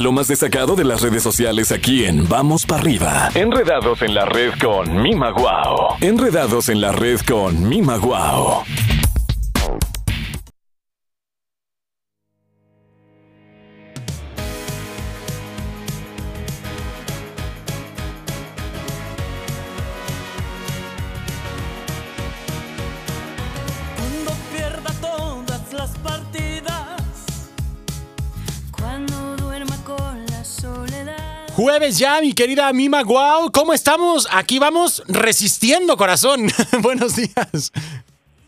lo 0.00 0.12
más 0.12 0.28
destacado 0.28 0.76
de 0.76 0.84
las 0.84 1.02
redes 1.02 1.22
sociales 1.22 1.72
aquí 1.72 2.06
en 2.06 2.26
Vamos 2.26 2.64
para 2.64 2.80
arriba. 2.80 3.28
Enredados 3.34 4.00
en 4.00 4.14
la 4.14 4.24
red 4.24 4.52
con 4.58 5.02
Mima 5.02 5.30
Guau. 5.30 5.96
Enredados 6.00 6.70
en 6.70 6.80
la 6.80 6.92
red 6.92 7.20
con 7.20 7.68
Mima 7.68 7.98
Guau. 7.98 8.64
Jueves 31.62 31.98
ya, 31.98 32.22
mi 32.22 32.32
querida 32.32 32.72
Mima 32.72 33.02
Guau. 33.02 33.52
¿Cómo 33.52 33.74
estamos? 33.74 34.26
Aquí 34.32 34.58
vamos 34.58 35.04
resistiendo, 35.06 35.94
corazón. 35.98 36.46
Buenos 36.82 37.16
días. 37.16 37.70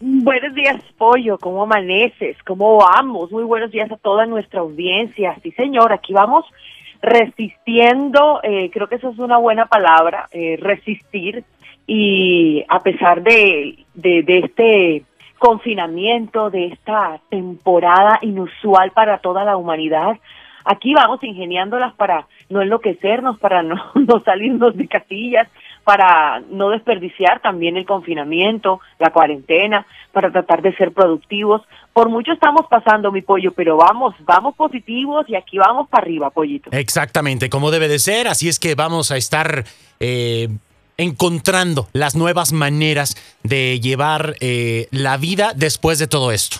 Buenos 0.01 0.55
días, 0.55 0.83
Pollo. 0.97 1.37
¿Cómo 1.37 1.65
amaneces? 1.65 2.39
¿Cómo 2.47 2.79
vamos? 2.79 3.31
Muy 3.31 3.45
buenos 3.45 3.71
días 3.71 3.93
a 3.93 3.99
toda 3.99 4.25
nuestra 4.25 4.61
audiencia. 4.61 5.37
Sí, 5.43 5.51
señor, 5.51 5.93
aquí 5.93 6.15
vamos 6.15 6.47
resistiendo. 7.03 8.41
eh, 8.45 8.71
creo 8.73 8.89
que 8.89 8.95
eso 8.95 9.11
es 9.11 9.19
una 9.19 9.37
buena 9.37 9.67
palabra, 9.67 10.31
eh, 10.33 10.57
resistir. 10.59 11.45
Y 11.87 12.65
a 12.67 12.81
pesar 12.81 13.23
de, 13.23 13.85
de, 13.93 14.23
de 14.23 14.39
este 14.39 15.03
confinamiento, 15.37 16.49
de 16.49 16.69
esta 16.69 17.21
temporada 17.29 18.19
inusual 18.23 18.91
para 18.93 19.19
toda 19.19 19.45
la 19.45 19.59
humanidad, 19.59 20.17
aquí 20.65 20.95
vamos 20.95 21.23
ingeniándolas 21.23 21.95
para 21.95 22.27
no 22.49 22.63
enloquecernos, 22.63 23.39
para 23.39 23.63
no, 23.63 23.77
no 23.95 24.23
salirnos 24.25 24.77
de 24.77 24.89
casillas, 24.89 25.49
para 25.85 26.41
no 26.51 26.71
desperdiciar 26.71 27.41
también 27.41 27.77
el 27.77 27.87
confinamiento, 27.87 28.81
la 28.99 29.11
cuarentena, 29.11 29.87
para 30.13 30.31
tratar 30.31 30.63
de 30.63 30.75
ser 30.77 30.93
productivos. 30.93 31.63
Por 31.93 32.09
mucho 32.09 32.33
estamos 32.33 32.67
pasando, 32.69 33.11
mi 33.11 33.23
pollo, 33.23 33.53
pero 33.53 33.77
vamos, 33.77 34.15
vamos 34.21 34.55
positivos 34.55 35.29
y 35.29 35.35
aquí 35.35 35.59
vamos 35.59 35.89
para 35.89 36.05
arriba, 36.05 36.31
pollito. 36.31 36.71
Exactamente, 36.73 37.51
como 37.51 37.71
debe 37.71 37.89
de 37.89 37.99
ser. 37.99 38.29
Así 38.29 38.49
es 38.49 38.59
que 38.59 38.75
vamos 38.75 39.11
a 39.11 39.17
estar 39.17 39.65
eh, 39.99 40.49
encontrando 40.97 41.89
las 41.93 42.15
nuevas 42.15 42.53
maneras 42.53 43.17
de 43.43 43.81
llevar 43.81 44.37
eh, 44.41 44.89
la 44.91 45.17
vida 45.17 45.53
después 45.55 45.99
de 45.99 46.07
todo 46.07 46.33
esto. 46.33 46.59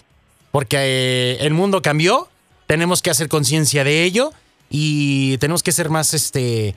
Porque 0.51 0.77
eh, 0.79 1.37
el 1.41 1.55
mundo 1.55 1.81
cambió, 1.81 2.29
tenemos 2.73 3.03
que 3.03 3.11
hacer 3.11 3.29
conciencia 3.29 3.85
de 3.85 4.03
ello 4.03 4.33
y 4.71 5.37
tenemos 5.37 5.63
que 5.63 5.73
ser 5.73 5.91
más 5.91 6.15
este 6.15 6.75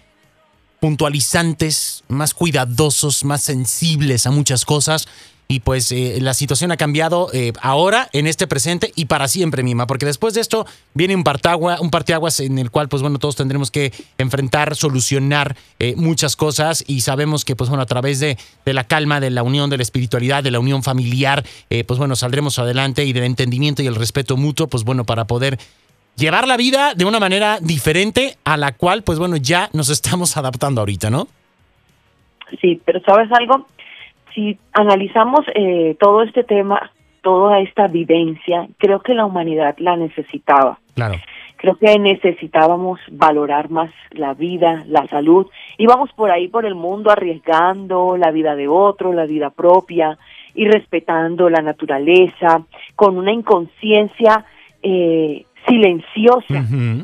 puntualizantes, 0.82 2.04
más 2.10 2.34
cuidadosos, 2.34 3.24
más 3.24 3.42
sensibles 3.42 4.28
a 4.28 4.32
muchas 4.32 4.66
cosas. 4.66 5.08
Y 5.48 5.62
pues 5.62 5.92
eh, 5.92 6.18
la 6.20 6.34
situación 6.34 6.72
ha 6.72 6.78
cambiado 6.78 7.30
eh, 7.32 7.54
ahora, 7.62 8.10
en 8.14 8.28
este 8.28 8.46
presente 8.46 8.92
y 8.96 9.06
para 9.06 9.28
siempre, 9.28 9.64
Mima, 9.64 9.88
porque 9.88 10.06
después 10.06 10.34
de 10.34 10.42
esto 10.42 10.66
viene 10.96 11.16
un, 11.16 11.24
partagua, 11.24 11.80
un 11.80 11.92
parteaguas 11.92 12.40
en 12.40 12.58
el 12.58 12.72
cual, 12.72 12.90
pues 12.90 13.02
bueno, 13.02 13.20
todos 13.20 13.36
tendremos 13.36 13.72
que 13.72 13.94
enfrentar, 14.18 14.76
solucionar 14.76 15.56
eh, 15.80 15.94
muchas 15.96 16.36
cosas 16.36 16.84
y 16.88 17.02
sabemos 17.02 17.46
que, 17.46 17.56
pues 17.56 17.70
bueno, 17.70 17.84
a 17.84 17.86
través 17.86 18.20
de, 18.20 18.38
de, 18.66 18.74
la 18.74 18.84
calma, 18.84 19.20
de 19.20 19.30
la 19.30 19.44
unión, 19.44 19.70
de 19.70 19.78
la 19.78 19.84
espiritualidad, 19.84 20.44
de 20.44 20.52
la 20.52 20.60
unión 20.60 20.84
familiar, 20.84 21.46
pues 21.88 22.00
bueno, 22.00 22.16
saldremos 22.16 22.60
adelante 22.60 23.06
y 23.06 23.14
del 23.14 23.24
entendimiento 23.24 23.84
y 23.84 23.88
el 23.88 23.96
respeto 23.96 24.36
mutuo, 24.36 24.68
pues 24.68 24.84
bueno, 24.84 25.06
para 25.06 25.26
poder 25.26 25.60
llevar 26.16 26.48
la 26.48 26.58
vida 26.58 26.94
de 26.96 27.06
una 27.06 27.20
manera 27.20 27.60
diferente 27.62 28.36
a 28.44 28.58
la 28.58 28.74
cual, 28.74 29.04
pues 29.04 29.20
bueno, 29.20 29.38
ya 29.38 29.70
nos 29.74 29.90
estamos 29.90 30.38
adaptando 30.38 30.82
ahorita, 30.82 31.10
¿no? 31.10 31.28
Sí, 32.62 32.82
pero 32.86 33.00
¿sabes 33.02 33.32
algo? 33.32 33.68
Si 34.34 34.58
analizamos 34.74 35.46
eh, 35.56 35.96
todo 36.00 36.22
este 36.22 36.44
tema, 36.44 36.92
toda 37.22 37.60
esta 37.60 37.88
vivencia, 37.88 38.68
creo 38.78 39.00
que 39.00 39.14
la 39.14 39.26
humanidad 39.26 39.76
la 39.80 39.98
necesitaba. 39.98 40.80
Claro. 40.94 41.16
Creo 41.58 41.78
que 41.78 41.98
necesitábamos 41.98 43.00
valorar 43.10 43.70
más 43.72 43.90
la 44.12 44.34
vida, 44.34 44.84
la 44.88 45.08
salud. 45.08 45.48
Íbamos 45.78 46.12
por 46.14 46.30
ahí 46.30 46.50
por 46.50 46.66
el 46.66 46.76
mundo 46.76 47.10
arriesgando 47.10 48.18
la 48.18 48.32
vida 48.32 48.56
de 48.56 48.68
otro, 48.68 49.14
la 49.14 49.26
vida 49.26 49.50
propia 49.50 50.18
y 50.54 50.68
respetando 50.68 51.50
la 51.50 51.62
naturaleza, 51.62 52.64
con 52.96 53.18
una 53.18 53.32
inconsciencia 53.32 54.46
eh, 54.84 55.46
silenciosa. 55.68 56.46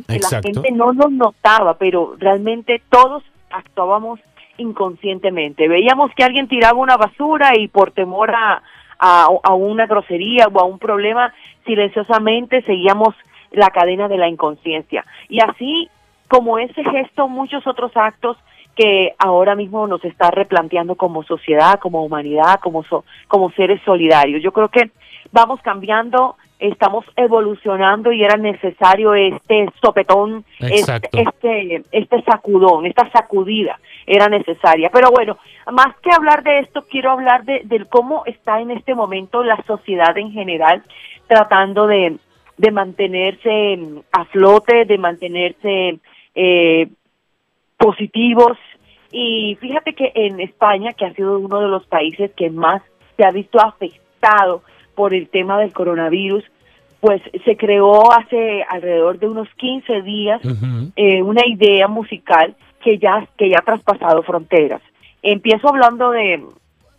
Que 0.07 0.19
la 0.19 0.41
gente 0.41 0.71
no 0.71 0.93
nos 0.93 1.11
notaba, 1.11 1.75
pero 1.77 2.15
realmente 2.19 2.81
todos 2.89 3.23
actuábamos 3.49 4.19
inconscientemente. 4.57 5.67
Veíamos 5.67 6.11
que 6.15 6.23
alguien 6.23 6.47
tiraba 6.47 6.77
una 6.79 6.97
basura 6.97 7.57
y 7.57 7.67
por 7.67 7.91
temor 7.91 8.31
a, 8.31 8.61
a, 8.99 9.27
a 9.43 9.53
una 9.53 9.85
grosería 9.87 10.47
o 10.47 10.59
a 10.59 10.63
un 10.65 10.79
problema, 10.79 11.33
silenciosamente 11.65 12.61
seguíamos 12.63 13.15
la 13.51 13.69
cadena 13.69 14.07
de 14.07 14.17
la 14.17 14.27
inconsciencia. 14.29 15.05
Y 15.29 15.39
así 15.41 15.89
como 16.27 16.57
ese 16.59 16.83
gesto, 16.83 17.27
muchos 17.27 17.65
otros 17.67 17.91
actos 17.95 18.37
que 18.75 19.13
ahora 19.17 19.53
mismo 19.55 19.85
nos 19.87 20.03
está 20.05 20.31
replanteando 20.31 20.95
como 20.95 21.23
sociedad, 21.23 21.77
como 21.79 22.05
humanidad, 22.05 22.59
como, 22.61 22.83
so- 22.83 23.03
como 23.27 23.51
seres 23.51 23.81
solidarios. 23.83 24.41
Yo 24.41 24.53
creo 24.53 24.69
que 24.69 24.91
vamos 25.33 25.59
cambiando, 25.61 26.37
estamos 26.61 27.03
evolucionando 27.15 28.11
y 28.11 28.23
era 28.23 28.37
necesario 28.37 29.15
este 29.15 29.67
sopetón, 29.81 30.45
este, 30.59 31.09
este, 31.11 31.83
este 31.91 32.21
sacudón, 32.21 32.85
esta 32.85 33.09
sacudida 33.09 33.79
era 34.05 34.27
necesaria. 34.27 34.89
Pero 34.93 35.09
bueno, 35.11 35.37
más 35.71 35.95
que 36.01 36.11
hablar 36.13 36.43
de 36.43 36.59
esto, 36.59 36.85
quiero 36.89 37.11
hablar 37.11 37.43
de, 37.45 37.61
del 37.65 37.87
cómo 37.87 38.23
está 38.27 38.61
en 38.61 38.71
este 38.71 38.93
momento 38.93 39.43
la 39.43 39.61
sociedad 39.65 40.15
en 40.17 40.31
general 40.31 40.83
tratando 41.27 41.87
de, 41.87 42.17
de 42.57 42.71
mantenerse 42.71 43.77
mm, 43.77 43.99
a 44.11 44.25
flote, 44.25 44.85
de 44.85 44.97
mantenerse 44.99 45.99
eh, 46.35 46.87
positivos. 47.77 48.57
Y 49.11 49.57
fíjate 49.59 49.93
que 49.93 50.11
en 50.13 50.39
España, 50.39 50.93
que 50.93 51.05
ha 51.05 51.13
sido 51.13 51.39
uno 51.39 51.59
de 51.59 51.67
los 51.67 51.85
países 51.87 52.31
que 52.37 52.51
más 52.51 52.83
se 53.17 53.25
ha 53.25 53.31
visto 53.31 53.59
afectado 53.59 54.61
por 54.95 55.13
el 55.13 55.29
tema 55.29 55.59
del 55.59 55.73
coronavirus, 55.73 56.43
pues 56.99 57.21
se 57.45 57.57
creó 57.57 58.11
hace 58.11 58.63
alrededor 58.69 59.17
de 59.19 59.27
unos 59.27 59.47
15 59.55 60.01
días 60.03 60.41
eh, 60.95 61.21
una 61.23 61.45
idea 61.47 61.87
musical 61.87 62.55
que 62.83 62.97
ya 62.97 63.27
que 63.37 63.49
ya 63.49 63.57
ha 63.59 63.63
traspasado 63.65 64.21
fronteras. 64.23 64.81
Empiezo 65.23 65.69
hablando 65.69 66.11
de 66.11 66.43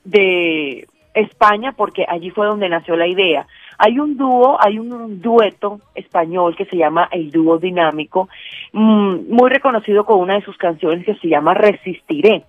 de 0.04 0.86
España 1.14 1.72
porque 1.72 2.04
allí 2.08 2.30
fue 2.30 2.46
donde 2.46 2.68
nació 2.68 2.96
la 2.96 3.06
idea. 3.06 3.46
Hay 3.78 3.98
un 3.98 4.16
dúo, 4.16 4.56
hay 4.60 4.78
un 4.78 5.20
dueto 5.20 5.80
español 5.94 6.56
que 6.56 6.64
se 6.64 6.76
llama 6.76 7.08
el 7.12 7.30
dúo 7.30 7.58
dinámico, 7.58 8.28
mm, 8.72 9.28
muy 9.28 9.50
reconocido 9.50 10.04
con 10.04 10.18
una 10.20 10.34
de 10.34 10.42
sus 10.42 10.56
canciones 10.56 11.04
que 11.04 11.14
se 11.16 11.28
llama 11.28 11.54
Resistiré. 11.54 12.44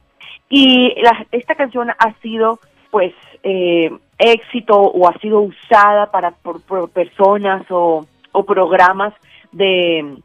Y 0.50 0.94
la- 1.02 1.26
esta 1.32 1.56
canción 1.56 1.90
ha 1.90 2.14
sido, 2.22 2.60
pues, 2.94 3.12
eh, 3.42 3.92
éxito 4.20 4.80
o 4.80 5.10
ha 5.10 5.18
sido 5.18 5.42
usada 5.42 6.12
para 6.12 6.30
por, 6.30 6.62
por 6.62 6.92
personas 6.92 7.66
o, 7.72 8.06
o 8.32 8.44
programas 8.46 9.16
de, 9.52 10.18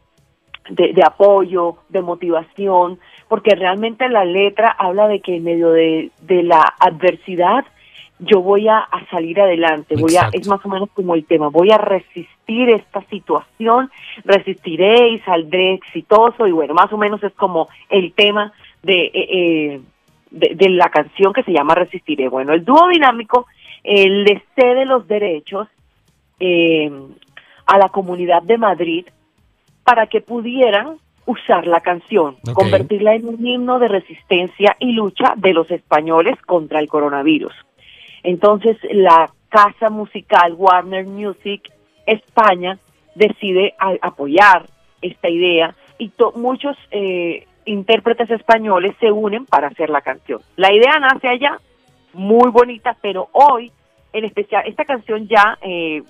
de, 0.69 0.93
de 0.93 1.03
apoyo, 1.03 1.79
de 1.89 2.03
motivación, 2.03 2.99
porque 3.27 3.55
realmente 3.55 4.07
la 4.11 4.27
letra 4.27 4.69
habla 4.79 5.09
de 5.09 5.21
que 5.21 5.37
en 5.37 5.45
medio 5.45 5.71
de, 5.71 6.11
de 6.21 6.43
la 6.43 6.75
adversidad 6.79 7.65
yo 8.19 8.43
voy 8.43 8.69
a, 8.69 8.81
a 8.81 9.07
salir 9.09 9.41
adelante, 9.41 9.97
voy 9.97 10.17
a, 10.17 10.29
es 10.35 10.47
más 10.47 10.63
o 10.67 10.69
menos 10.69 10.91
como 10.91 11.15
el 11.15 11.25
tema, 11.25 11.49
voy 11.49 11.71
a 11.71 11.79
resistir 11.79 12.69
esta 12.69 13.01
situación, 13.09 13.91
resistiré 14.25 15.09
y 15.09 15.21
saldré 15.21 15.73
exitoso 15.73 16.47
y 16.47 16.53
bueno, 16.53 16.75
más 16.75 16.93
o 16.93 16.99
menos 16.99 17.23
es 17.23 17.33
como 17.33 17.69
el 17.89 18.13
tema 18.13 18.53
de, 18.83 19.07
eh, 19.07 19.11
eh, 19.15 19.81
de, 20.31 20.55
de 20.55 20.69
la 20.71 20.89
canción 20.91 21.33
que 21.33 21.43
se 21.43 21.53
llama 21.53 21.75
Resistiré. 21.75 22.29
Bueno, 22.29 22.53
el 22.53 22.65
dúo 22.65 22.89
dinámico 22.89 23.47
eh, 23.85 24.09
le 24.09 24.43
cede 24.55 24.85
los 24.85 25.07
derechos 25.09 25.69
eh, 26.41 26.91
a 27.67 27.79
la 27.79 27.89
comunidad 27.89 28.43
de 28.43 28.59
Madrid 28.59 29.07
para 29.85 30.07
que 30.07 30.21
pudieran 30.21 30.97
usar 31.27 31.67
la 31.67 31.81
canción, 31.81 32.37
convertirla 32.55 33.15
en 33.15 33.29
un 33.29 33.47
himno 33.47 33.79
de 33.79 33.89
resistencia 33.89 34.77
y 34.79 34.93
lucha 34.93 35.35
de 35.37 35.53
los 35.53 35.71
españoles 35.71 36.37
contra 36.47 36.81
el 36.81 36.89
coronavirus. 36.89 37.53
Entonces, 38.23 38.77
la 38.91 39.31
casa 39.51 39.91
musical 39.91 40.55
Warner 40.57 41.05
Music 41.07 41.71
España 42.07 42.79
decide 43.15 43.75
a- 43.79 43.97
apoyar 44.01 44.67
esta 45.03 45.29
idea 45.29 45.75
y 45.99 46.09
to- 46.11 46.33
muchos 46.37 46.77
eh, 46.91 47.47
intérpretes 47.69 48.31
españoles 48.31 48.95
se 49.01 49.11
unen 49.11 49.47
para 49.47 49.69
hacer 49.69 49.91
la 49.91 50.01
canción. 50.01 50.41
La 50.57 50.73
idea 50.73 50.99
nace 50.99 51.29
allá, 51.29 51.59
muy 52.13 52.51
bonita, 52.51 52.97
pero 53.01 53.29
hoy, 53.33 53.71
en 54.13 54.25
especial, 54.25 54.65
esta 54.67 54.85
canción 54.85 55.29
ya 55.29 55.59
eh, 55.63 56.03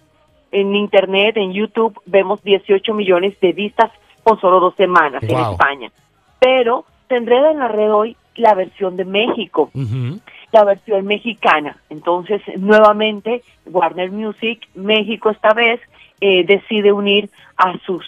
en 0.53 0.75
internet, 0.75 1.37
en 1.37 1.53
YouTube, 1.53 2.01
vemos 2.07 2.43
18 2.43 2.95
millones 2.95 3.39
de 3.41 3.53
vistas 3.53 3.91
con 4.23 4.41
solo 4.41 4.61
dos 4.61 4.75
semanas 4.77 5.23
en. 5.23 5.37
España. 5.37 5.91
Pero 6.41 6.85
enreda 7.09 7.51
en 7.51 7.59
la 7.59 7.69
red 7.69 7.93
hoy 7.93 8.17
la 8.37 8.55
versión 8.55 8.97
de 8.97 9.05
México 9.05 9.71
la 10.53 10.65
versión 10.65 11.05
mexicana. 11.07 11.77
Entonces, 11.91 12.41
nuevamente, 12.59 13.43
Warner 13.67 14.11
Music, 14.11 14.67
México 14.75 15.31
esta 15.31 15.53
vez, 15.53 15.81
eh, 16.21 16.45
decide 16.45 16.93
unir 16.93 17.31
a 17.57 17.79
sus 17.85 18.05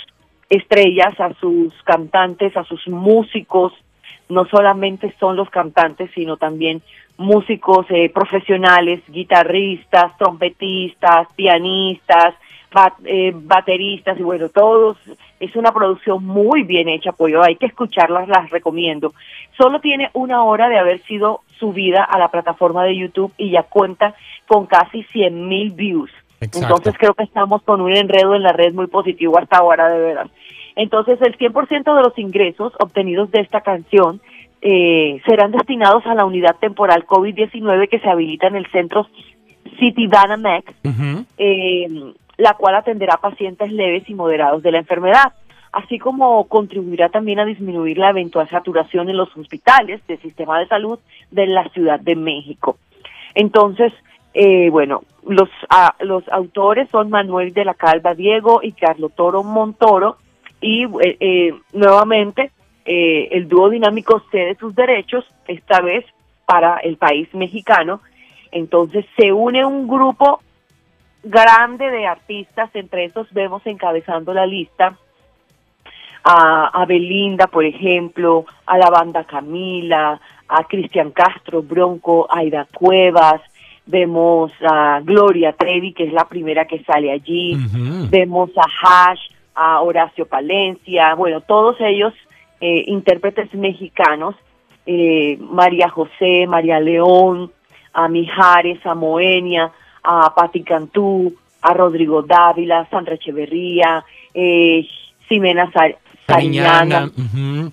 estrellas, 0.51 1.19
a 1.21 1.33
sus 1.35 1.73
cantantes, 1.85 2.57
a 2.57 2.65
sus 2.65 2.87
músicos. 2.89 3.73
No 4.29 4.45
solamente 4.47 5.15
son 5.19 5.37
los 5.37 5.49
cantantes, 5.49 6.11
sino 6.15 6.37
también 6.37 6.83
músicos 7.17 7.87
eh, 7.91 8.11
profesionales, 8.13 9.03
guitarristas, 9.09 10.17
trompetistas, 10.19 11.29
pianistas, 11.35 12.35
eh, 13.05 13.33
bateristas 13.35 14.19
y 14.19 14.23
bueno, 14.23 14.49
todos. 14.49 14.97
Es 15.39 15.57
una 15.57 15.73
producción 15.73 16.25
muy 16.25 16.63
bien 16.65 16.89
hecha, 16.89 17.13
pues 17.13 17.35
hay 17.43 17.57
que 17.57 17.67
escucharlas, 17.67 18.29
las 18.29 18.51
recomiendo. 18.51 19.15
Solo 19.57 19.81
tiene 19.81 20.11
una 20.13 20.45
hora 20.45 20.69
de 20.69 20.79
haber 20.79 21.01
sido 21.03 21.41
subida 21.59 22.05
a 22.05 22.19
la 22.19 22.29
plataforma 22.29 22.85
de 22.85 22.97
YouTube 22.97 23.33
y 23.37 23.51
ya 23.51 23.63
cuenta 23.65 24.15
con 24.47 24.67
casi 24.67 25.03
100 25.05 25.49
mil 25.49 25.71
views. 25.73 26.11
Exacto. 26.41 26.59
Entonces 26.59 26.95
creo 26.99 27.15
que 27.15 27.25
estamos 27.25 27.63
con 27.63 27.81
un 27.81 27.93
enredo 27.93 28.35
en 28.35 28.43
la 28.43 28.53
red 28.53 28.73
muy 28.73 28.87
positivo 28.87 29.39
hasta 29.39 29.59
ahora, 29.59 29.89
de 29.89 29.99
verdad. 29.99 30.27
Entonces 30.77 31.21
el 31.21 31.37
100% 31.37 31.97
de 31.97 32.03
los 32.03 32.19
ingresos 32.19 32.73
obtenidos 32.79 33.31
de 33.31 33.41
esta 33.41 33.61
canción 33.61 34.21
eh, 34.63 35.21
serán 35.27 35.53
destinados 35.53 36.07
a 36.07 36.15
la 36.15 36.25
unidad 36.25 36.57
temporal 36.57 37.07
COVID-19 37.07 37.89
que 37.89 37.99
se 37.99 38.09
habilita 38.09 38.47
en 38.47 38.57
el 38.57 38.67
centro 38.71 39.07
City 39.79 40.07
Ujú. 40.07 41.25
eh, 41.39 42.13
la 42.37 42.55
cual 42.55 42.75
atenderá 42.75 43.17
pacientes 43.17 43.71
leves 43.73 44.09
y 44.09 44.15
moderados 44.15 44.63
de 44.63 44.73
la 44.73 44.79
enfermedad, 44.79 45.33
así 45.73 45.99
como 45.99 46.45
contribuirá 46.45 47.09
también 47.09 47.41
a 47.41 47.45
disminuir 47.45 47.99
la 47.99 48.11
eventual 48.11 48.49
saturación 48.49 49.09
en 49.09 49.17
los 49.17 49.35
hospitales 49.37 50.01
del 50.07 50.21
sistema 50.21 50.59
de 50.59 50.67
salud 50.67 50.99
de 51.31 51.47
la 51.47 51.69
Ciudad 51.71 52.01
de 52.01 52.17
México. 52.17 52.77
Entonces, 53.35 53.93
eh, 54.35 54.71
bueno, 54.71 55.03
los, 55.27 55.49
los 56.01 56.29
autores 56.29 56.89
son 56.91 57.11
Manuel 57.11 57.53
de 57.53 57.65
la 57.65 57.75
Calva 57.75 58.15
Diego 58.15 58.61
y 58.63 58.73
Carlos 58.73 59.13
Toro 59.15 59.43
Montoro, 59.43 60.17
y 60.61 60.85
eh, 60.85 61.17
eh, 61.21 61.55
nuevamente 61.73 62.51
eh, 62.85 63.29
el 63.33 63.49
dúo 63.49 63.71
dinámico 63.71 64.23
cede 64.31 64.55
sus 64.57 64.75
derechos, 64.75 65.25
esta 65.47 65.81
vez 65.81 66.05
para 66.47 66.79
el 66.79 66.97
país 66.97 67.33
mexicano. 67.35 68.01
Entonces 68.53 69.07
se 69.17 69.33
une 69.33 69.65
un 69.65 69.87
grupo 69.87 70.41
grande 71.23 71.91
de 71.91 72.07
artistas, 72.07 72.71
entre 72.75 73.05
esos 73.05 73.33
vemos 73.33 73.65
encabezando 73.67 74.35
la 74.35 74.47
lista 74.47 74.97
a, 76.25 76.83
a 76.83 76.87
Belinda, 76.87 77.47
por 77.47 77.65
ejemplo, 77.65 78.45
a 78.67 78.77
la 78.77 78.91
banda 78.91 79.25
Camila, 79.25 80.21
a 80.49 80.65
Cristian 80.65 81.13
Castro, 81.13 81.63
Bronco, 81.63 82.27
Aida 82.29 82.67
Cuevas, 82.73 83.41
vemos 83.91 84.53
a 84.63 85.01
Gloria 85.03 85.53
Trevi, 85.53 85.93
que 85.93 86.05
es 86.05 86.13
la 86.13 86.27
primera 86.27 86.65
que 86.65 86.83
sale 86.85 87.11
allí, 87.11 87.57
vemos 88.09 88.51
a 88.57 89.11
Hash, 89.11 89.21
a 89.55 89.81
Horacio 89.83 90.27
Palencia, 90.27 91.15
bueno, 91.15 91.41
todos 91.41 91.77
ellos 91.81 92.15
eh, 92.61 92.85
intérpretes 92.87 93.53
mexicanos, 93.55 94.35
eh, 94.87 95.37
María 95.41 95.89
José, 95.89 96.47
María 96.47 96.81
León, 96.81 97.51
a 97.93 98.09
Mijares, 98.09 98.85
a 98.87 98.95
Moenia, 98.95 99.71
a 100.03 100.35
Pati 100.35 100.63
Cantú, 100.63 101.35
a 101.63 101.75
Rodrigo 101.75 102.23
Dávila, 102.23 102.89
Sandra 102.91 103.15
Echeverría, 103.15 104.05
eh, 104.33 104.87
Ximena 105.29 105.71
Sariñana, 106.27 107.11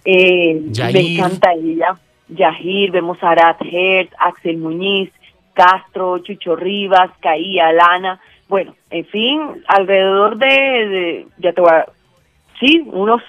eh, 0.03 0.61
me 0.93 0.99
encanta 0.99 1.53
ella. 1.53 1.97
Yahir, 2.29 2.91
vemos 2.91 3.17
a 3.23 3.29
Arat 3.29 3.61
Hertz, 3.61 4.13
Axel 4.19 4.57
Muñiz, 4.57 5.09
Castro, 5.57 6.19
Chucho 6.19 6.55
Rivas, 6.55 7.09
Caía, 7.19 7.71
Lana. 7.73 8.19
Bueno, 8.47 8.75
en 8.91 9.05
fin, 9.07 9.41
alrededor 9.67 10.37
de, 10.37 10.47
de- 10.47 11.27
ya 11.39 11.51
te 11.51 11.59
voy 11.61 11.71
a, 11.71 11.85
sí, 12.59 12.83
unos 12.85 13.21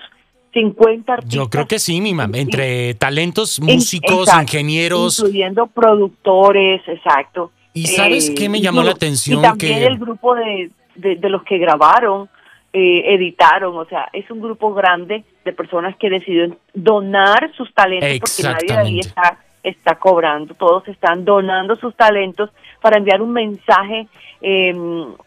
50 0.52 1.12
artistas. 1.14 1.34
Yo 1.34 1.48
creo 1.50 1.66
que 1.66 1.78
sí, 1.78 2.00
mi 2.00 2.14
mam. 2.14 2.34
Entre 2.34 2.94
talentos, 2.94 3.60
músicos, 3.60 4.28
exacto, 4.28 4.42
ingenieros. 4.42 5.18
Incluyendo 5.20 5.66
productores, 5.66 6.82
exacto. 6.86 7.50
¿Y 7.74 7.86
sabes 7.86 8.30
Eh, 8.30 8.34
qué 8.34 8.48
me 8.48 8.60
llamó 8.60 8.82
la 8.82 8.92
atención? 8.92 9.38
Y 9.40 9.42
también 9.42 9.78
Que- 9.80 9.86
el 9.86 9.98
grupo 9.98 10.34
de, 10.34 10.70
de, 10.96 11.16
de 11.16 11.28
los 11.30 11.42
que 11.44 11.58
grabaron, 11.58 12.28
eh, 12.72 13.14
editaron, 13.14 13.76
o 13.76 13.84
sea, 13.86 14.08
es 14.12 14.30
un 14.30 14.40
grupo 14.40 14.74
grande 14.74 15.24
de 15.44 15.52
personas 15.52 15.96
que 15.96 16.10
decidieron 16.10 16.58
donar 16.74 17.50
sus 17.56 17.72
talentos 17.72 18.20
porque 18.20 18.42
nadie 18.52 18.66
de 18.68 18.76
ahí 18.78 19.00
está, 19.00 19.38
está 19.62 19.96
cobrando, 19.96 20.54
todos 20.54 20.86
están 20.88 21.24
donando 21.24 21.76
sus 21.76 21.94
talentos 21.94 22.50
para 22.80 22.98
enviar 22.98 23.20
un 23.22 23.32
mensaje 23.32 24.08
eh, 24.40 24.74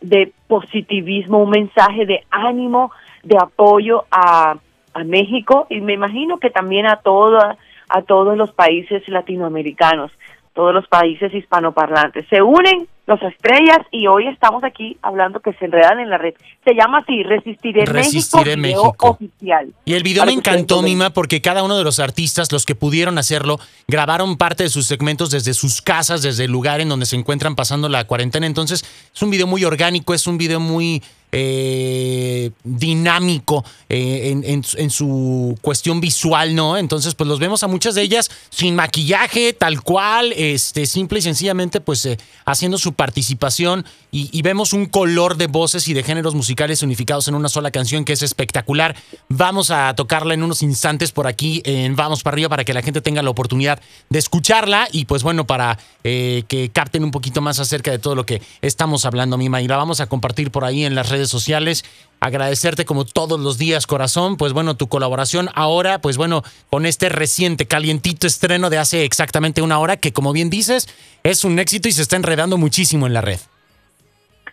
de 0.01 0.31
positivismo, 0.48 1.39
un 1.39 1.50
mensaje 1.50 2.06
de 2.06 2.24
ánimo, 2.30 2.92
de 3.24 3.38
apoyo 3.38 4.06
a, 4.12 4.56
a 4.94 5.04
México 5.04 5.68
y 5.69 5.81
me 5.81 5.94
imagino 5.94 6.38
que 6.38 6.50
también 6.50 6.86
a 6.88 6.98
toda, 6.98 7.57
a 7.89 8.01
todos 8.04 8.38
los 8.38 8.51
países 8.51 9.07
latinoamericanos, 9.07 10.12
todos 10.54 10.74
los 10.74 10.88
países 10.88 11.34
hispanoparlantes. 11.34 12.25
Se 12.30 12.42
unen 12.42 12.88
las 13.12 13.34
estrellas 13.34 13.80
y 13.92 14.08
hoy 14.08 14.28
estamos 14.28 14.63
aquí 14.63 14.98
hablando 15.02 15.42
que 15.42 15.52
se 15.54 15.66
enredan 15.66 16.00
en 16.00 16.10
la 16.10 16.18
red. 16.18 16.34
Se 16.63 16.74
llama 16.74 17.00
así, 17.00 17.24
Resistiré, 17.24 17.86
Resistiré 17.86 18.56
México, 18.56 18.96
oficial. 19.00 19.74
Y 19.84 19.96
el 19.96 20.04
video 20.04 20.22
Para 20.22 20.31
me 20.31 20.38
encantó. 20.38 20.81
Mima, 20.81 21.10
porque 21.10 21.42
cada 21.42 21.63
uno 21.63 21.78
de 21.78 21.84
los 21.84 22.00
artistas, 22.00 22.52
los 22.52 22.66
que 22.66 22.74
pudieron 22.74 23.18
hacerlo, 23.18 23.60
grabaron 23.88 24.38
parte 24.38 24.63
de 24.63 24.69
sus 24.69 24.86
segmentos 24.86 25.30
desde 25.30 25.54
sus 25.54 25.81
casas, 25.81 26.22
desde 26.22 26.46
el 26.46 26.52
lugar 26.52 26.80
en 26.80 26.90
donde 26.90 27.06
se 27.06 27.18
encuentran 27.18 27.56
pasando 27.56 27.90
la 27.90 28.06
cuarentena. 28.06 28.48
Entonces, 28.48 28.86
es 29.13 29.22
un 29.22 29.30
video 29.30 29.48
muy 29.48 29.66
orgánico, 29.66 30.13
es 30.13 30.25
un 30.28 30.38
video 30.38 30.60
muy 30.60 31.04
eh, 31.31 32.51
dinámico 32.63 33.63
eh, 33.89 34.36
en, 34.44 34.89
su- 34.89 35.57
cuestión 35.62 36.01
visual, 36.01 36.56
¿no? 36.56 36.78
Entonces, 36.78 37.16
pues 37.16 37.28
los 37.28 37.39
vemos 37.39 37.63
a 37.63 37.68
muchas 37.68 37.95
de 37.95 38.01
ellas 38.01 38.30
sin 38.50 38.75
maquillaje, 38.75 39.54
tal 39.54 39.81
cual, 39.81 40.33
este, 40.36 40.86
simple 40.86 41.19
y 41.19 41.22
sencillamente, 41.22 41.81
pues 41.81 42.06
eh, 42.06 42.18
haciendo 42.45 42.78
su 42.78 42.94
participación 42.94 43.86
y, 44.12 44.30
y 44.38 44.42
vemos 44.42 44.74
un 44.74 44.86
color 44.86 45.38
de 45.38 45.48
voces 45.48 45.88
y 45.88 45.94
de 45.94 46.04
géneros 46.04 46.36
musicales 46.36 46.83
unificados 46.83 47.28
en 47.28 47.36
una 47.36 47.50
sola 47.50 47.72
canción 47.72 48.06
que 48.06 48.13
es 48.13 48.22
espectacular. 48.22 48.95
Vamos 49.30 49.72
a 49.72 49.94
tocarla 49.96 50.34
en 50.34 50.44
unos 50.44 50.63
instantes 50.63 51.12
por 51.12 51.27
aquí 51.27 51.62
en 51.65 51.96
Vamos 51.96 52.24
para 52.24 52.36
arriba 52.36 52.50
para 52.50 52.63
que 52.63 52.74
la 52.74 52.82
gente 52.82 53.01
tenga 53.01 53.22
la 53.22 53.29
oportunidad 53.29 53.79
de 54.10 54.20
escucharla 54.20 54.88
y 54.91 55.06
pues 55.06 55.24
bueno, 55.24 55.46
para 55.46 55.77
eh, 56.03 56.44
que 56.48 56.70
capten 56.70 57.03
un 57.03 57.12
poquito 57.12 57.41
más 57.41 57.60
acerca 57.60 57.91
de 57.91 58.00
todo 58.00 58.15
lo 58.15 58.25
que 58.25 58.41
estamos 58.62 59.06
hablando, 59.06 59.38
Mima. 59.38 59.62
Y 59.62 59.67
la 59.67 59.77
vamos 59.77 60.00
a 60.00 60.08
compartir 60.08 60.51
por 60.51 60.65
ahí 60.65 60.84
en 60.84 60.96
las 60.96 61.10
redes 61.10 61.21
sociales. 61.30 61.86
Agradecerte 62.20 62.86
como 62.86 63.04
todos 63.04 63.40
los 63.40 63.58
días, 63.58 63.88
corazón, 63.88 64.38
pues 64.38 64.54
bueno, 64.54 64.75
tu 64.75 64.88
colaboración 64.88 65.50
ahora, 65.56 66.00
pues 66.00 66.18
bueno, 66.18 66.44
con 66.70 66.86
este 66.86 67.10
reciente, 67.10 67.66
calientito 67.66 68.28
estreno 68.28 68.70
de 68.70 68.78
hace 68.78 69.06
exactamente 69.06 69.62
una 69.63 69.80
hora, 69.80 69.98
que 69.98 70.13
como 70.13 70.32
bien 70.32 70.50
dices, 70.50 70.88
es 71.24 71.44
un 71.44 71.58
éxito 71.58 71.88
y 71.88 71.92
se 71.92 72.04
está 72.04 72.18
enredando 72.18 72.58
muchísimo 72.58 73.08
en 73.08 73.13
la 73.13 73.22
red. 73.22 73.40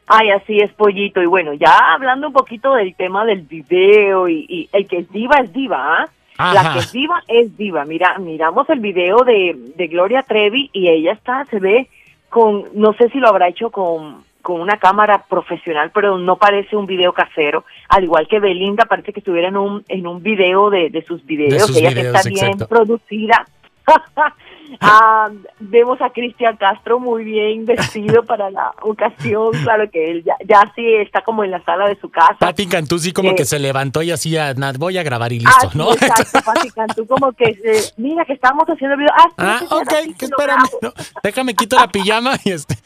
Ay, 0.07 0.31
así 0.31 0.59
es, 0.61 0.73
Pollito. 0.73 1.21
Y 1.23 1.27
bueno, 1.27 1.53
ya 1.53 1.93
hablando 1.93 2.29
un 2.29 2.33
poquito 2.33 2.73
del 2.73 2.95
tema 2.95 3.27
del 3.27 3.43
video 3.43 4.29
y, 4.29 4.47
y 4.49 4.69
el 4.73 4.89
que 4.89 5.01
es 5.01 5.13
diva 5.13 5.37
es 5.37 5.53
diva, 5.53 6.09
¿ah? 6.39 6.55
La 6.55 6.73
que 6.73 6.79
es 6.79 6.93
diva 6.93 7.23
es 7.29 7.55
diva. 7.59 7.85
Mira, 7.85 8.17
miramos 8.19 8.71
el 8.71 8.81
video 8.81 9.25
de, 9.25 9.55
de 9.77 9.87
Gloria 9.89 10.23
Trevi 10.23 10.71
y 10.73 10.89
ella 10.89 11.13
está, 11.13 11.45
se 11.51 11.59
ve 11.59 11.91
con, 12.31 12.65
no 12.75 12.95
sé 12.95 13.11
si 13.11 13.19
lo 13.19 13.29
habrá 13.29 13.49
hecho 13.49 13.71
con, 13.71 14.25
con 14.49 14.63
una 14.63 14.79
cámara 14.79 15.27
profesional, 15.29 15.91
pero 15.93 16.17
no 16.17 16.37
parece 16.37 16.75
un 16.75 16.87
video 16.87 17.13
casero. 17.13 17.67
Al 17.91 18.05
igual 18.05 18.27
que 18.27 18.41
Belinda, 18.41 18.87
parece 18.87 19.13
que 19.13 19.21
estuviera 19.21 19.49
en 19.49 19.59
un, 19.59 19.85
en 19.89 20.07
un 20.07 20.23
video 20.23 20.71
de, 20.71 20.89
de 20.89 21.05
sus 21.05 21.23
videos. 21.27 21.67
sus 21.67 21.77
ella 21.77 21.93
que 21.93 22.01
está 22.01 22.23
bien 22.27 22.57
producida. 22.67 23.45
Ah, 24.81 25.31
vemos 25.61 25.99
a 26.03 26.11
Cristian 26.11 26.55
Castro 26.59 27.01
muy 27.01 27.25
bien 27.25 27.65
vestido 27.65 28.23
para 28.25 28.51
la 28.51 28.75
ocasión. 28.83 29.51
Claro 29.65 29.91
que 29.91 30.11
él 30.11 30.25
ya, 30.25 30.35
ya 30.47 30.71
sí 30.75 30.85
está 30.97 31.23
como 31.23 31.43
en 31.43 31.51
la 31.53 31.65
sala 31.65 31.89
de 31.89 31.99
su 31.99 32.11
casa. 32.11 32.37
Pati 32.39 32.67
Cantú 32.67 32.99
sí 32.99 33.13
como 33.13 33.31
Eh, 33.31 33.35
que 33.35 33.47
se 33.47 33.59
levantó 33.59 34.03
y 34.03 34.11
hacía, 34.11 34.53
"Nada, 34.55 34.75
voy 34.79 34.99
a 34.99 35.03
grabar 35.03 35.33
y 35.33 35.39
listo, 35.41 35.69
Ah, 35.69 35.71
¿no? 35.73 35.93
exacto, 35.93 36.41
Pati 36.45 36.71
Cantú 36.71 37.07
como 37.07 37.33
que 37.33 37.55
se, 37.55 37.95
mira 38.01 38.27
que 38.27 38.35
estamos 38.35 38.65
haciendo 38.69 38.95
el 38.95 39.01
video. 39.01 39.13
Ah, 39.17 39.59
sí, 39.61 39.67
Ah, 39.71 39.75
ok, 39.77 40.17
que 40.19 40.25
espérame. 40.27 40.63
no, 40.83 40.93
déjame 41.23 41.55
quito 41.55 41.77
la 41.77 41.89
pijama 41.89 42.37
y 42.45 42.51
este. 42.51 42.77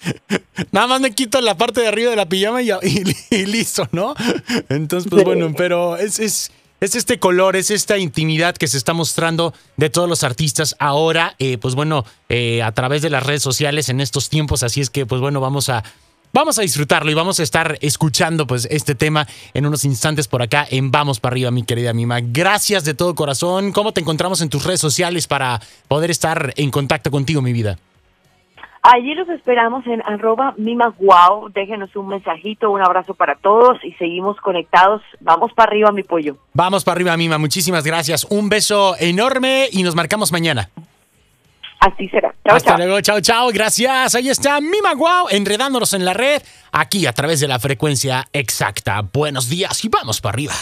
Nada 0.71 0.87
más 0.87 1.01
me 1.01 1.11
quito 1.13 1.41
la 1.41 1.57
parte 1.57 1.81
de 1.81 1.89
arriba 1.89 2.11
de 2.11 2.17
la 2.17 2.27
pijama 2.27 2.63
y, 2.63 2.71
y- 2.71 3.17
y 3.31 3.47
listo, 3.47 3.89
¿no? 3.91 4.15
Entonces, 4.69 5.11
pues 5.11 5.23
Sí. 5.23 5.27
bueno, 5.27 5.53
pero 5.57 5.97
es, 5.97 6.21
es, 6.21 6.53
es 6.83 6.97
este 6.97 7.21
color, 7.21 7.55
es 7.55 7.71
esta 7.71 7.97
intimidad 7.97 8.57
que 8.57 8.67
se 8.67 8.77
está 8.77 8.93
mostrando 8.93 9.55
de 9.77 9.89
todos 9.89 10.09
los 10.09 10.25
artistas 10.25 10.75
ahora, 10.81 11.37
eh, 11.39 11.57
pues 11.57 11.77
bueno, 11.77 12.05
eh, 12.29 12.61
a 12.61 12.73
través 12.73 13.03
de 13.03 13.11
las 13.11 13.25
redes 13.25 13.41
sociales 13.41 13.89
en 13.89 14.01
estos 14.01 14.29
tiempos. 14.29 14.65
Así 14.65 14.81
es 14.81 14.91
que, 14.91 15.07
pues 15.07 15.21
bueno, 15.21 15.41
vamos 15.41 15.69
a 15.69 15.85
vamos 16.33 16.59
a 16.59 16.63
disfrutarlo 16.63 17.11
y 17.11 17.15
vamos 17.15 17.39
a 17.39 17.45
estar 17.45 17.79
escuchando 17.83 18.49
pues 18.49 18.67
este 18.69 18.97
tema 18.97 19.29
en 19.55 19.65
unos 19.65 19.85
instantes 19.85 20.27
por 20.27 20.43
acá 20.43 20.67
en 20.69 20.91
Vamos 20.91 21.21
para 21.21 21.35
arriba, 21.35 21.53
mi 21.53 21.63
querida 21.63 21.93
Mima. 21.93 22.19
Gracias 22.21 22.85
de 22.85 22.95
todo 22.95 23.15
corazón. 23.15 23.71
¿Cómo 23.71 23.93
te 23.93 24.01
encontramos 24.01 24.41
en 24.41 24.49
tus 24.49 24.65
redes 24.65 24.81
sociales 24.81 25.29
para 25.29 25.61
poder 25.87 26.11
estar 26.11 26.53
en 26.57 26.73
contacto 26.73 27.13
contigo, 27.13 27.43
mi 27.43 27.53
vida? 27.53 27.79
Allí 28.83 29.15
los 29.15 29.29
esperamos 29.29 29.87
en 29.87 30.03
arroba 30.03 30.55
mimaguau. 30.57 31.49
Déjenos 31.51 31.95
un 31.95 32.09
mensajito, 32.09 32.71
un 32.71 32.83
abrazo 32.83 33.15
para 33.15 33.37
todos 33.37 33.79
y 33.85 33.93
seguimos 33.93 34.37
conectados. 34.39 35.03
Vamos 35.21 35.53
para 35.53 35.71
arriba, 35.71 35.93
mi 35.93 36.03
pollo. 36.03 36.37
Vamos 36.53 36.83
para 36.83 36.97
arriba, 36.97 37.17
Mima. 37.17 37.39
Muchísimas 37.39 37.85
gracias. 37.85 38.27
Un 38.29 38.49
beso 38.49 38.97
enorme 38.99 39.69
y 39.71 39.85
nos 39.85 39.95
marcamos 39.95 40.33
mañana. 40.33 40.69
Así 41.79 42.09
será. 42.09 42.35
Chao, 42.45 42.57
Hasta 42.57 42.71
chao. 42.71 42.79
luego, 42.79 43.01
chao, 43.01 43.21
chao. 43.21 43.49
Gracias. 43.53 44.17
Ahí 44.17 44.29
está 44.29 44.61
Mima 44.61 44.95
Guau, 44.95 45.29
enredándonos 45.31 45.95
en 45.95 46.05
la 46.05 46.15
red, 46.15 46.43
aquí 46.73 47.07
a 47.07 47.13
través 47.13 47.39
de 47.39 47.47
la 47.49 47.61
frecuencia 47.61 48.27
exacta. 48.33 49.01
Buenos 49.13 49.49
días 49.49 49.85
y 49.85 49.89
vamos 49.89 50.21
para 50.21 50.35
arriba. 50.35 50.55